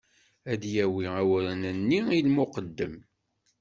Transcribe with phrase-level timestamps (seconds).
[0.51, 2.95] Ad d-yawi awren-nni i lmuqeddem.